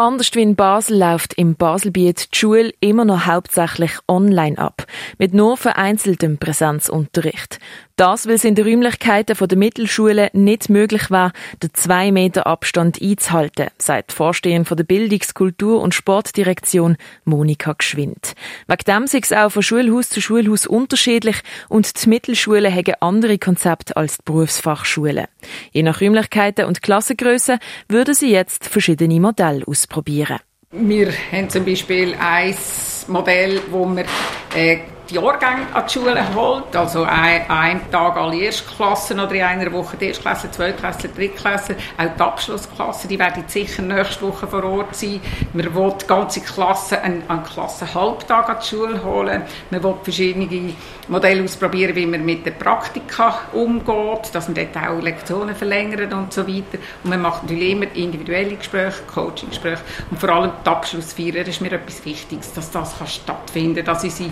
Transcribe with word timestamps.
Anders 0.00 0.30
wie 0.34 0.42
in 0.42 0.54
Basel 0.54 0.96
läuft 0.96 1.34
im 1.34 1.56
Baselbiet 1.56 2.32
die 2.32 2.38
Schule 2.38 2.72
immer 2.78 3.04
noch 3.04 3.26
hauptsächlich 3.26 3.90
online 4.06 4.56
ab, 4.56 4.86
mit 5.18 5.34
nur 5.34 5.56
vereinzeltem 5.56 6.38
Präsenzunterricht. 6.38 7.58
Das, 7.96 8.28
weil 8.28 8.34
es 8.34 8.44
in 8.44 8.54
den 8.54 8.64
Räumlichkeiten 8.64 9.36
der 9.36 9.58
Mittelschule 9.58 10.30
nicht 10.32 10.68
möglich 10.68 11.10
war, 11.10 11.32
den 11.60 11.74
zwei 11.74 12.12
Meter 12.12 12.46
Abstand 12.46 13.02
einzuhalten, 13.02 13.70
sagt 13.76 14.12
die 14.12 14.14
Vorsteherin 14.14 14.64
der 14.70 14.84
Bildungs-, 14.84 15.34
Kultur- 15.34 15.82
und 15.82 15.96
Sportdirektion 15.96 16.96
Monika 17.24 17.72
Geschwind. 17.72 18.34
Wegen 18.68 18.84
dem 18.86 19.02
ist 19.02 19.14
es 19.16 19.32
auch 19.32 19.50
von 19.50 19.64
Schulhaus 19.64 20.10
zu 20.10 20.20
Schulhaus 20.20 20.68
unterschiedlich 20.68 21.38
und 21.68 22.04
die 22.04 22.08
Mittelschulen 22.08 22.72
haben 22.72 22.94
andere 23.00 23.36
Konzepte 23.36 23.96
als 23.96 24.18
die 24.18 24.22
Berufsfachschulen. 24.26 25.26
Je 25.72 25.82
nach 25.82 26.00
Räumlichkeiten 26.00 26.66
und 26.66 26.82
Klassengröße 26.82 27.58
würden 27.88 28.14
sie 28.14 28.30
jetzt 28.30 28.68
verschiedene 28.68 29.18
Modelle 29.18 29.64
ausprobieren. 29.88 30.38
Wir 30.70 31.12
haben 31.32 31.48
zum 31.48 31.64
Beispiel 31.64 32.14
ein 32.14 32.54
Modell, 33.08 33.60
wo 33.70 33.86
wir 33.86 34.04
äh, 34.54 34.80
die 35.10 35.14
Jahrgänge 35.14 35.66
an 35.72 35.84
die 35.86 35.92
Schule 35.92 36.34
holt. 36.34 36.74
Also 36.76 37.02
ein, 37.04 37.48
einen 37.50 37.90
Tag 37.90 38.16
alle 38.16 38.36
Erstklassen 38.36 39.18
oder 39.20 39.34
in 39.34 39.42
einer 39.42 39.72
Woche 39.72 39.96
die 39.96 40.06
Erstklasse, 40.06 40.50
Zweitklässler, 40.50 41.10
Drittklasse. 41.10 41.76
Auch 41.96 42.16
die 42.16 42.22
Abschlussklassen, 42.22 43.08
die 43.08 43.18
werden 43.18 43.44
sicher 43.46 43.82
nächste 43.82 44.26
Woche 44.26 44.46
vor 44.46 44.64
Ort 44.64 44.94
sein. 44.94 45.20
Man 45.52 45.74
will 45.74 45.94
die 46.00 46.06
ganze 46.06 46.40
Klasse 46.40 47.00
einen, 47.00 47.22
einen 47.28 47.44
Klassenhalbtag 47.44 48.48
an 48.48 48.56
die 48.62 48.66
Schule 48.66 49.02
holen. 49.02 49.42
Man 49.70 49.82
will 49.82 49.94
verschiedene 50.02 50.74
Modelle 51.08 51.42
ausprobieren, 51.42 51.96
wie 51.96 52.06
man 52.06 52.24
mit 52.24 52.44
den 52.44 52.58
Praktika 52.58 53.40
umgeht, 53.52 54.30
dass 54.32 54.48
man 54.48 54.54
dort 54.54 54.76
auch 54.76 55.02
Lektionen 55.02 55.54
verlängert 55.54 56.12
und 56.12 56.32
so 56.32 56.46
weiter. 56.46 56.78
Und 57.02 57.10
man 57.10 57.22
macht 57.22 57.44
natürlich 57.44 57.70
immer 57.70 57.86
individuelle 57.94 58.56
Gespräche, 58.56 59.02
Coaching-Gespräche 59.12 59.82
und 60.10 60.20
vor 60.20 60.28
allem 60.28 60.50
die 60.64 60.68
Abschlussfeier, 60.68 61.32
das 61.32 61.48
ist 61.48 61.60
mir 61.60 61.72
etwas 61.72 62.04
Wichtiges, 62.04 62.52
dass 62.52 62.70
das 62.70 62.98
kann 62.98 63.06
stattfinden 63.06 63.84
kann, 63.84 63.94
dass 63.94 64.04
unsere 64.04 64.30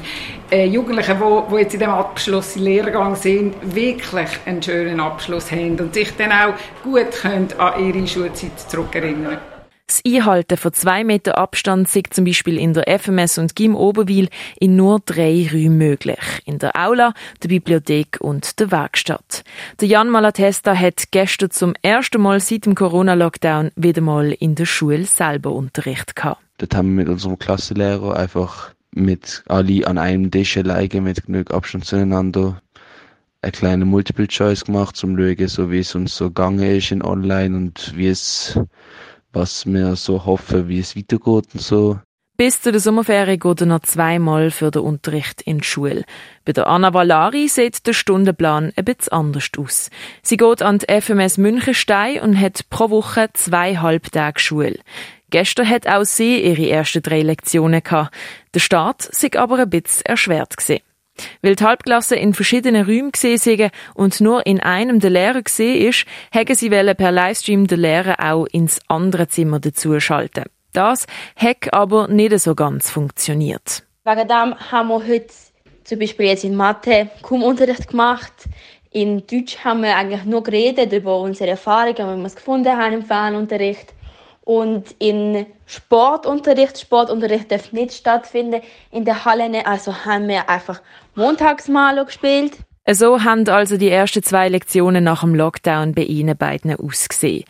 äh, 0.50 0.65
Jugendlichen, 0.66 1.16
die, 1.18 1.54
die 1.54 1.60
jetzt 1.60 1.74
in 1.74 1.80
dem 1.80 1.90
Abschluss 1.90 2.56
Lehrgang 2.56 3.16
sind, 3.16 3.54
wirklich 3.74 4.28
einen 4.44 4.62
schönen 4.62 5.00
Abschluss 5.00 5.50
haben 5.50 5.78
und 5.80 5.94
sich 5.94 6.14
dann 6.16 6.32
auch 6.32 6.54
gut 6.82 7.10
können 7.10 7.48
an 7.58 7.84
ihre 7.84 8.06
Schulzeit 8.06 8.58
zurückerinnern 8.58 9.24
können. 9.24 9.56
Das 9.86 10.02
Einhalten 10.04 10.56
von 10.56 10.72
zwei 10.72 11.04
Meter 11.04 11.38
Abstand 11.38 11.94
ist 11.94 12.12
zum 12.12 12.24
Beispiel 12.24 12.58
in 12.58 12.74
der 12.74 12.98
FMS 12.98 13.38
und 13.38 13.54
GIM 13.54 13.76
Oberwil 13.76 14.28
in 14.58 14.74
nur 14.74 14.98
drei 14.98 15.48
Räumen 15.52 15.78
möglich. 15.78 16.18
In 16.44 16.58
der 16.58 16.74
Aula, 16.74 17.14
der 17.40 17.48
Bibliothek 17.48 18.18
und 18.20 18.58
der 18.58 18.72
Werkstatt. 18.72 19.44
Der 19.80 19.86
Jan 19.86 20.10
Malatesta 20.10 20.74
hat 20.74 21.12
gestern 21.12 21.52
zum 21.52 21.74
ersten 21.82 22.20
Mal 22.20 22.40
seit 22.40 22.66
dem 22.66 22.74
Corona-Lockdown 22.74 23.70
wieder 23.76 24.02
mal 24.02 24.32
in 24.32 24.56
der 24.56 24.66
Schule 24.66 25.04
selber 25.04 25.52
Unterricht 25.52 26.16
gehabt. 26.16 26.40
Dort 26.58 26.74
haben 26.74 26.88
wir 26.88 27.04
mit 27.04 27.08
unserem 27.08 27.38
Klassenlehrer 27.38 28.16
einfach 28.16 28.72
mit 28.96 29.44
alle 29.46 29.86
an 29.86 29.98
einem 29.98 30.30
Tisch 30.30 30.56
alleine 30.56 31.00
mit 31.00 31.26
genug 31.26 31.52
Abstand 31.52 31.84
zueinander 31.84 32.60
eine 33.42 33.52
kleine 33.52 33.84
Multiple 33.84 34.26
Choice 34.26 34.64
gemacht, 34.64 34.96
zum 34.96 35.16
schauen, 35.16 35.48
so 35.48 35.70
wie 35.70 35.78
es 35.78 35.94
uns 35.94 36.16
so 36.16 36.26
gegangen 36.26 36.76
ist 36.76 36.90
in 36.90 37.02
Online 37.02 37.56
und 37.56 37.92
wie 37.96 38.08
es 38.08 38.58
was 39.32 39.66
wir 39.66 39.96
so 39.96 40.24
hoffen, 40.24 40.68
wie 40.68 40.78
es 40.78 40.96
weitergeht 40.96 41.44
und 41.52 41.60
so. 41.60 41.98
Bis 42.38 42.60
zu 42.60 42.70
der 42.70 42.80
Sommerferien 42.80 43.38
geht 43.38 43.60
er 43.62 43.66
noch 43.66 43.80
zweimal 43.80 44.50
für 44.50 44.70
den 44.70 44.82
Unterricht 44.82 45.40
in 45.42 45.58
die 45.58 45.64
Schule. 45.64 46.04
Bei 46.44 46.52
der 46.52 46.66
Anna 46.66 46.92
Valari 46.92 47.48
sieht 47.48 47.86
der 47.86 47.94
Stundenplan 47.94 48.74
ein 48.76 48.84
bisschen 48.84 49.12
anders 49.12 49.48
aus. 49.56 49.90
Sie 50.22 50.36
geht 50.36 50.60
an 50.60 50.78
die 50.78 51.00
FMS 51.00 51.38
Münchenstein 51.38 52.20
und 52.20 52.38
hat 52.38 52.68
pro 52.68 52.90
Woche 52.90 53.30
zwei 53.32 53.76
Halbtage 53.76 54.38
Schule. 54.38 54.78
Gestern 55.30 55.68
hat 55.68 55.88
auch 55.88 56.04
sie 56.04 56.42
ihre 56.42 56.68
ersten 56.68 57.02
drei 57.02 57.22
Lektionen 57.22 57.82
gehabt. 57.82 58.14
Der 58.54 58.60
Start 58.60 59.02
sei 59.02 59.30
aber 59.36 59.58
ein 59.58 59.70
bisschen 59.70 60.06
erschwert 60.06 60.56
gewesen. 60.56 60.82
Weil 61.42 61.56
die 61.56 61.64
Halbklasse 61.64 62.16
in 62.16 62.34
verschiedenen 62.34 62.84
Räumen 62.84 63.12
gesehen 63.12 63.70
und 63.94 64.20
nur 64.20 64.46
in 64.46 64.60
einem 64.60 65.00
der 65.00 65.10
Lehrer 65.10 65.42
gesehen 65.42 65.88
ist, 65.88 66.04
haben 66.34 66.54
sie 66.54 66.68
per 66.68 67.12
Livestream 67.12 67.66
den 67.66 67.80
Lehrer 67.80 68.16
auch 68.20 68.46
ins 68.46 68.80
andere 68.88 69.26
Zimmer 69.28 69.58
dazuschalten. 69.58 70.44
Das 70.72 71.06
hat 71.36 71.72
aber 71.72 72.08
nicht 72.08 72.38
so 72.38 72.54
ganz 72.54 72.90
funktioniert. 72.90 73.82
Wegen 74.04 74.28
dem 74.28 74.54
haben 74.70 74.88
wir 74.88 75.06
heute 75.06 75.32
zum 75.84 75.98
Beispiel 75.98 76.26
jetzt 76.26 76.44
in 76.44 76.54
Mathe 76.54 77.08
kaum 77.22 77.42
Unterricht 77.42 77.88
gemacht. 77.88 78.32
In 78.90 79.26
Deutsch 79.26 79.58
haben 79.64 79.82
wir 79.82 79.96
eigentlich 79.96 80.24
nur 80.24 80.42
geredet 80.42 80.92
über 80.92 81.18
unsere 81.18 81.50
Erfahrungen, 81.50 81.96
wie 81.96 82.20
wir 82.20 82.26
es 82.26 82.36
gefunden 82.36 82.76
haben 82.76 82.94
im 82.94 83.02
Fernunterricht. 83.04 83.94
Und 84.46 84.94
in 85.00 85.44
Sportunterricht, 85.66 86.78
Sportunterricht 86.78 87.50
darf 87.50 87.72
nicht 87.72 87.92
stattfinden 87.92 88.60
in 88.92 89.04
der 89.04 89.24
Halle, 89.24 89.66
also 89.66 89.92
haben 90.04 90.28
wir 90.28 90.48
einfach 90.48 90.80
Montagsmalo 91.16 92.04
gespielt. 92.04 92.52
So 92.88 93.24
haben 93.24 93.48
also 93.48 93.76
die 93.76 93.90
ersten 93.90 94.22
zwei 94.22 94.48
Lektionen 94.48 95.02
nach 95.02 95.22
dem 95.22 95.34
Lockdown 95.34 95.94
bei 95.94 96.02
Ihnen 96.02 96.36
beiden 96.36 96.76
ausgesehen. 96.76 97.42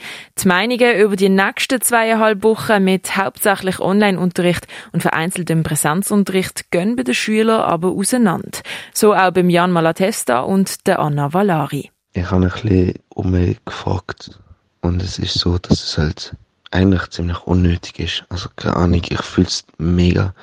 Die 0.42 0.48
Meinungen 0.48 0.98
über 0.98 1.16
die 1.16 1.28
nächsten 1.28 1.82
zweieinhalb 1.82 2.42
Wochen 2.42 2.82
mit 2.82 3.14
hauptsächlich 3.14 3.78
Online-Unterricht 3.78 4.66
und 4.92 5.02
vereinzeltem 5.02 5.64
Präsenzunterricht 5.64 6.70
gehen 6.70 6.96
bei 6.96 7.02
den 7.02 7.12
Schülern 7.12 7.60
aber 7.60 7.90
auseinander. 7.90 8.60
So 8.94 9.14
auch 9.14 9.32
beim 9.32 9.50
Jan 9.50 9.70
Malatesta 9.70 10.40
und 10.40 10.86
der 10.86 11.00
Anna 11.00 11.34
Valari. 11.34 11.90
Ich 12.14 12.30
habe 12.30 12.46
ein 12.46 12.50
bisschen 12.50 12.94
um 13.10 13.32
mich 13.32 13.62
gefragt 13.66 14.40
und 14.80 15.02
es 15.02 15.18
ist 15.18 15.38
so, 15.38 15.58
dass 15.58 15.82
es 15.82 15.98
halt 15.98 16.34
eigentlich 16.70 17.08
ziemlich 17.10 17.38
unnötig 17.46 17.98
ist. 17.98 18.24
Also 18.28 18.48
keine 18.56 18.76
Ahnung, 18.76 19.02
ich 19.08 19.22
fühle 19.22 19.46
es 19.46 19.64
mega. 19.78 20.34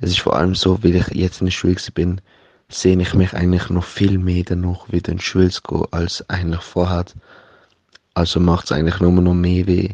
Es 0.00 0.10
ist 0.10 0.20
vor 0.20 0.36
allem 0.36 0.54
so, 0.54 0.82
weil 0.82 0.96
ich 0.96 1.08
jetzt 1.08 1.40
in 1.40 1.46
der 1.46 1.52
Schule 1.52 1.76
bin, 1.94 2.20
sehe 2.68 3.00
ich 3.00 3.14
mich 3.14 3.32
eigentlich 3.34 3.70
noch 3.70 3.84
viel 3.84 4.18
mehr 4.18 4.44
danach 4.44 4.90
wieder 4.90 5.12
in 5.12 5.18
die 5.18 5.24
Schule 5.24 5.50
zu 5.50 5.62
gehen, 5.62 5.86
als 5.90 6.28
eigentlich 6.28 6.62
vorher. 6.62 7.04
Also 8.14 8.40
macht 8.40 8.66
es 8.66 8.72
eigentlich 8.72 9.00
nur 9.00 9.12
noch 9.12 9.34
mehr 9.34 9.66
weh. 9.66 9.90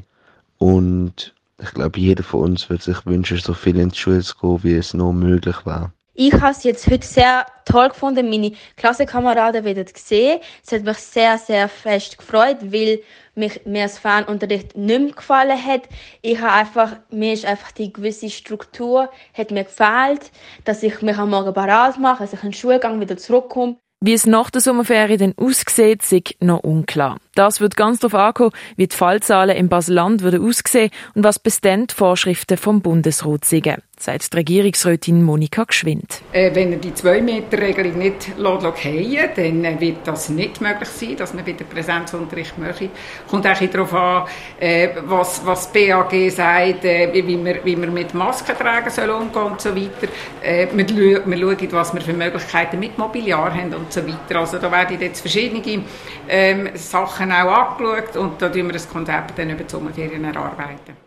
Und 0.59 1.35
ich 1.59 1.71
glaube, 1.73 1.99
jeder 1.99 2.23
von 2.23 2.41
uns 2.51 2.69
würde 2.71 2.83
sich 2.83 3.05
wünschen, 3.07 3.39
so 3.39 3.55
viel 3.55 3.79
in 3.79 3.91
die 3.91 3.99
Schule 3.99 4.23
zu 4.23 4.37
gehen, 4.37 4.63
wie 4.63 4.75
es 4.75 4.95
noch 4.95 5.13
möglich 5.13 5.57
war. 5.65 5.93
Ich 6.23 6.35
habe 6.35 6.51
es 6.51 6.65
jetzt 6.65 6.87
heute 6.91 7.07
sehr 7.07 7.47
toll 7.65 7.89
gefunden, 7.89 8.29
meine 8.29 8.53
Klassenkameraden 8.77 9.65
wieder 9.65 9.87
zu 9.87 9.95
sehen. 9.97 10.41
Es 10.63 10.71
hat 10.71 10.85
mich 10.85 10.99
sehr, 10.99 11.39
sehr 11.39 11.67
fest 11.67 12.19
gefreut, 12.19 12.59
weil 12.61 13.01
mich, 13.35 13.65
mir 13.65 13.85
das 13.85 13.99
Fernunterricht 13.99 14.77
nicht 14.77 15.01
mehr 15.01 15.13
gefallen 15.13 15.65
hat. 15.65 15.89
Ich 16.21 16.39
habe 16.39 16.53
einfach, 16.53 16.97
mir 17.09 17.33
ist 17.33 17.47
einfach 17.47 17.73
die 17.73 17.91
gewisse 17.91 18.29
Struktur 18.29 19.09
hat 19.33 19.51
mir 19.51 19.65
gefehlt, 19.65 20.31
dass 20.67 20.83
ich 20.83 21.01
mich 21.01 21.17
am 21.17 21.31
Morgen 21.31 21.55
parat 21.55 21.99
mache, 21.99 22.25
dass 22.25 22.35
ich 22.35 22.43
in 22.43 22.51
den 22.51 22.55
Schulgang 22.55 23.01
wieder 23.01 23.17
zurückkomme. 23.17 23.77
Wie 24.03 24.13
es 24.13 24.27
nach 24.27 24.51
der 24.51 24.61
Sommerferien 24.61 25.19
dann 25.19 25.35
aussieht, 25.39 26.03
ist 26.13 26.43
noch 26.43 26.61
unklar. 26.61 27.17
Das 27.35 27.63
wird 27.63 27.77
ganz 27.77 27.99
darauf 27.99 28.15
ankommen, 28.15 28.53
wie 28.77 28.89
die 28.89 28.97
Fallzahlen 28.97 29.57
im 29.57 29.71
Baseland 29.71 30.21
würden 30.21 30.47
aussehen 30.47 30.91
und 31.15 31.25
was 31.25 31.39
bis 31.39 31.63
dann 31.63 31.87
die 31.87 31.95
Vorschriften 31.95 32.59
vom 32.59 32.83
Bundesrat 32.83 33.47
sind 33.47 33.65
sagt 34.01 34.33
die 34.33 34.37
Regierungsrätin 34.39 35.23
Monika 35.23 35.65
Geschwind. 35.65 36.23
Äh, 36.33 36.55
wenn 36.55 36.73
er 36.73 36.79
die 36.79 36.93
2-Meter-Regelung 36.93 37.99
nicht 37.99 38.33
fallen 38.35 39.31
dann 39.37 39.65
äh, 39.65 39.79
wird 39.79 39.99
das 40.07 40.31
nicht 40.31 40.61
möglich 40.61 40.89
sein, 40.89 41.17
dass 41.17 41.35
man 41.35 41.45
wieder 41.45 41.65
Präsenzunterricht 41.65 42.57
macht. 42.59 42.89
Kommt 43.29 43.47
auch 43.47 43.61
darauf 43.61 43.93
an, 43.93 44.27
äh, 44.59 44.89
was, 45.05 45.45
was 45.45 45.71
BAG 45.73 46.31
sagt, 46.31 46.85
wie, 46.85 47.37
man, 47.37 47.57
wie 47.63 47.77
man 47.77 47.93
mit 47.93 48.15
Masken 48.15 48.57
tragen 48.57 48.91
soll 48.91 49.11
umgehen 49.11 49.43
und 49.43 49.61
so 49.61 49.77
weiter. 49.77 50.09
Äh, 50.43 50.69
wir, 50.73 51.27
wir 51.27 51.39
schauen, 51.39 51.73
was 51.73 51.95
wir 51.95 52.01
für 52.01 52.15
Möglichkeiten 52.15 52.81
mit 52.81 52.97
Mobiliar 52.97 53.55
haben 53.55 53.75
und 53.75 53.93
so 53.93 54.01
weiter. 54.07 54.41
Also 54.41 54.59
da 54.59 54.73
werden 54.73 54.99
jetzt 54.99 55.21
verschiedene 55.21 55.85
ähm, 56.27 56.71
Sachen 56.75 57.31
auch 57.33 57.77
angeschaut 57.77 58.17
und 58.17 58.41
da 58.41 58.49
tun 58.49 58.67
wir 58.67 58.73
das 58.73 58.89
Konzept 58.89 59.39
dann 59.39 59.51
über 59.51 59.65
die 59.65 59.71
Sommerferien 59.71 60.25
erarbeiten. 60.25 61.01